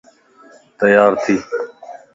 تيار 0.79 1.11
ٿي 1.23 1.35